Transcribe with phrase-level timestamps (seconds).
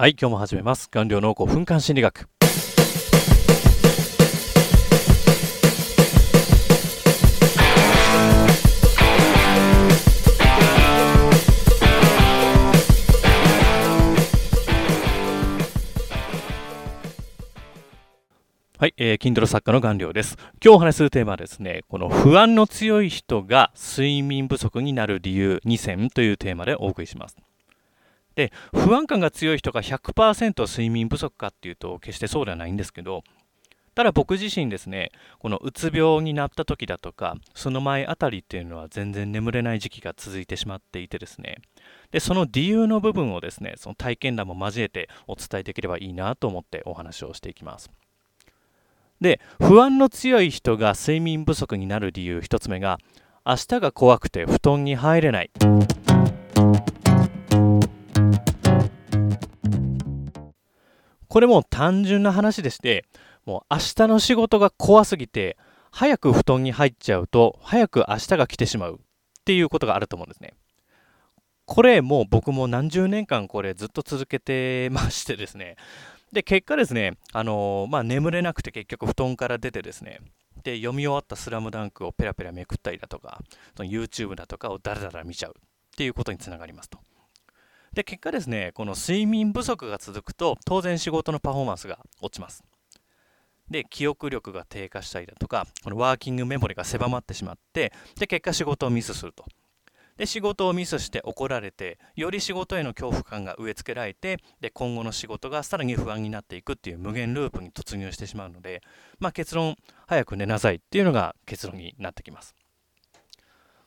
[0.00, 0.88] はい、今日も始めます。
[0.90, 2.28] 顔料の5分間心理学。
[18.78, 20.36] はい、えー、Kindle 作家の顔料です。
[20.64, 27.36] 今日お話しするテーマはですね、この不安の強い人が睡眠不足になる理由2選というテーマでお送りします。
[28.38, 33.24] で、不安感が強い人が100%睡眠不足かっていうと決してそうではないんですけど、
[33.96, 41.56] ただ僕自身ですね、このうつ病になった時だとか、その前あたりっていうのは全然眠れない時期が続いてしまっていてですね、
[42.12, 47.90] で、その理由の部分をですね、その体験談も交えてお伝えできればいいなと思ってお話をしていきます。
[49.20, 53.00] で、不安の強い人が睡眠不足になる理由1つ目が、
[53.44, 55.50] 明日が怖くて布団に入れない。
[61.28, 63.04] これも単純な話でして、
[63.44, 65.56] もう明日の仕事が怖すぎて、
[65.90, 68.98] 早く布団に入っちゃうと、早く明日が来てしまうっ
[69.44, 70.54] ていうことがあると思うんですね。
[71.64, 75.76] これもう僕も何十年間これずっと続けてましてですね、
[76.32, 80.20] で、結果ですね、あのー、まあ、眠れなくて結局布団から出てですね、
[80.62, 83.40] で、読み終わったスラムダンクをペラペラめくったりだとか、
[83.76, 85.60] その YouTube だとかをダラダラ見ちゃうっ
[85.96, 86.98] ていうことにつながりますと。
[87.98, 92.62] で、結果ですね、この睡眠不足が続くと、当然仕事のパフォーマンスが落ちます。
[93.68, 99.44] で、記憶力が低下したりだとか、このワーキングメモリが狭まってしまって、で、結果仕事をミスすると。
[100.16, 108.82] で仕事をミスして怒られてより仕事への恐怖感が植え付けられてで今後の仕事がさらに不安になっていくっていう無限ループに突入してしまうので、
[109.20, 109.76] まあ、結論
[110.08, 112.56] 早く寝なさいっていうのが結論になってきます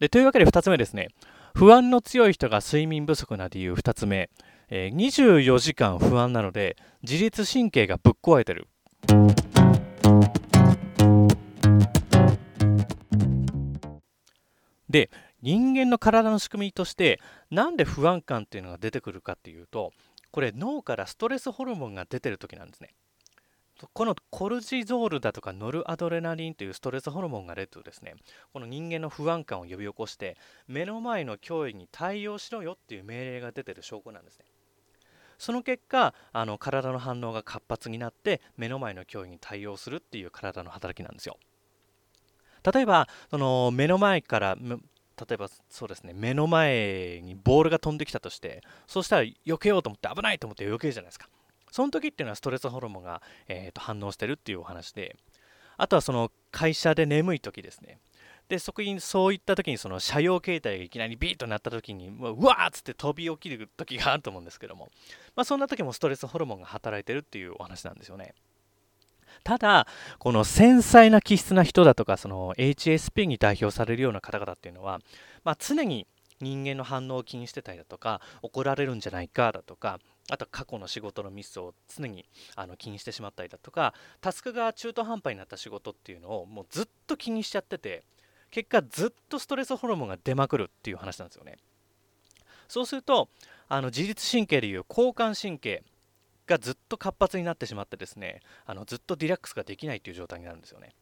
[0.00, 1.08] でというわけで2つ目ですね
[1.56, 4.28] 不安の強い人が睡眠不足な理由2つ目、
[4.70, 8.66] えー、24時間不安なので自律神経がぶっ壊れてる。
[14.90, 15.10] で
[15.42, 17.20] 人間の体の仕組みとして
[17.52, 19.92] なんで不安感っていうのが出てくるかっていうと
[20.32, 22.94] これ脳からストレスホルモンが出てる時なんですね。
[23.92, 28.14] このコルチゾールだとかノルアドレナリンというストレスホルモンが出るとですね。
[28.52, 30.36] この人間の不安感を呼び起こして
[30.66, 34.44] 目の前の脅威に対応しろよっていう命令が出てる証拠なんですね。
[35.38, 41.36] その結果あの体の反応が活発になって目の前の脅威に対応するっていう体の働きなんですよ。
[42.72, 51.28] 例えばその目の前から例えばそうですね目の前にボールが飛んできたとしてそうしたら避けようと思って危ないと思って避けるじゃないですか。
[51.74, 55.16] その時っていうのはストレスホルモンが、えー、と反応してるっていうお話で
[55.76, 57.98] あとはその会社で眠い時ですね。
[58.48, 64.88] でそこにそういった時にその車用携帯がいきなりビーッとなった時にうわーっつって飛び起きる時があると思うんですけども、
[65.34, 68.34] まあ、そんな時もストレスホルモンが働いてるっていうお話なんですよね。
[69.42, 69.88] ただ、
[70.20, 75.00] この繊細な気質な人だとか、その HSP に代表されるような方々っていうのは、
[75.42, 76.06] まあ、常に
[76.40, 79.98] 人間の反応を気にしてたりだとか、怒られるんじゃないかだとか、
[80.30, 82.24] あと過去の仕事のミスを常に
[82.56, 88.04] あの気にしてしまったりだとか、タスクが中途半端になった仕事っていうのをもうずっと気にしちゃってて、
[88.50, 91.58] 結果ずっとストレスホルモンが出まくるっていう話なんですよね。
[92.68, 93.28] そうすると、
[93.68, 95.82] あの自律神経でいう交感神経、
[96.46, 100.94] がずっと活発になってしまってですねあのずっとリラックスができないという状態になるんですよね。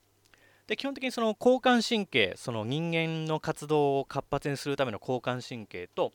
[0.66, 6.12] で基本的にその交感神経その人間の活動を活発にするための交感神経と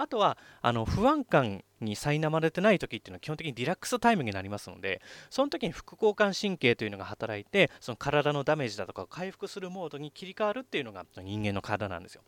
[0.00, 12.22] あとはあの不安感に苛まれてない時っていうのは基本的にリラックスタイムになりますのでその時に副交感神経というのが働いてその体のダメージだとかを回復するモードに切り替わるっていうのが人間の体なんですよ。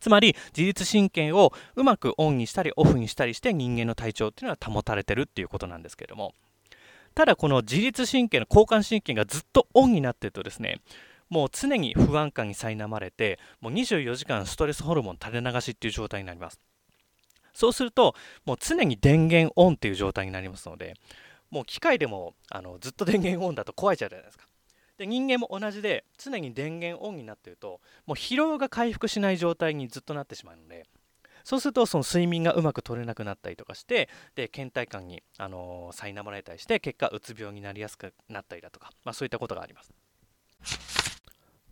[0.00, 6.34] つまり自律神経をうまくオンにしたりオフにしたりして人間の体調っていうのは保たれてるっていうことなんですけれども
[7.14, 10.80] ただこの自律神経の交感神経がずっとオンになってるとですね
[11.28, 16.58] もう常に不安感に苛まれてもう24時間ストレスホルモン垂れ流しっていう状態になります
[17.52, 20.94] そうするともう常に電源オンっていう状態になりますので
[21.50, 24.46] もう機械でもあのずっと電源オンだと壊れちゃうじゃないですか
[24.98, 30.84] で人間も同じで常に電源オンになっているともう疲労が回復しない状態にずっとなってしまうので
[31.44, 39.90] そうするとその睡眠がうまく取れなくなったりとかしてで倦怠感に、あのー、苛まれたりして結果うつ病になりやすくなったりだとか、まあ、そういったことがあります。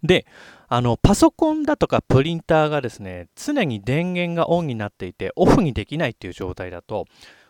[0.03, 0.27] で
[0.69, 7.07] あのパソコンだとかプリンターがですね常に電源がオンになっていてオフにできないっていう状態だと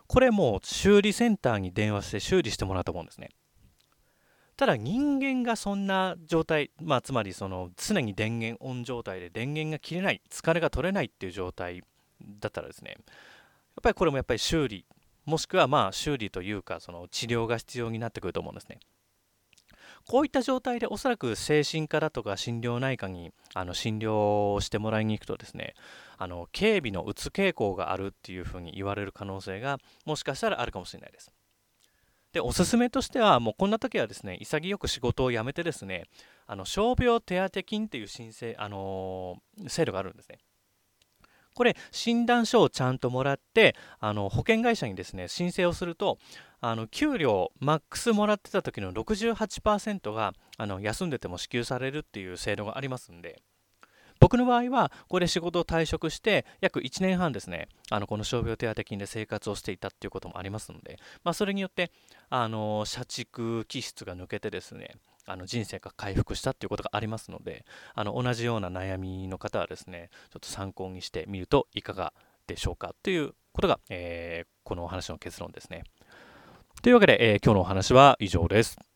[0.07, 3.29] これもう修理センターに電話して修理してもらうと思うんですね。
[4.57, 11.85] ただ人間がそんな状態、まあ、つまりその常に電源オン状態で電源が切れない疲れが取れないっていう状態
[12.41, 13.05] だったらですねやっ
[13.83, 14.85] ぱりこれもやっぱり修理
[15.27, 18.81] もしくはまあ修理というかその治療が必要になってくると思うんですね。
[20.09, 25.75] こういった状態でおそらく精神科だとか心療内科にあの診療してもらいに行くとですね
[26.17, 31.31] あの警備のうつ傾向があるっていうふうに言われる可能性がもしかしたらあるかもしれないです。
[32.33, 36.05] でおすすめとしてはもうこんな時はですね潔く仕事を辞めてですね
[36.47, 40.39] あの傷病手当金っていう申請、あのー、制度があるんですね。
[41.59, 46.19] これ診断書をちゃんともらってあの保険会社にですね申請をすると
[46.61, 53.43] あの給料マックスもらってた時の68%があの休んでても支給されるっていう制度がありますんで。
[54.21, 61.93] 僕の場合はこれ仕事を退職して約1年半ですねあのこの傷病手当金で生活をしていたっていうこともありますので、まあ、それによって
[62.29, 64.97] あの社畜気質が抜けてですね
[65.31, 67.65] あの人生が回復したっていうことがありますので
[67.95, 72.13] あの同じような悩みの方はですねちょっと参考にしてみるといかが
[72.47, 75.85] でしょうかということが、えー、このお話の結論ですね。
[76.83, 78.88] というわけで、えー、今日のお話は以上です。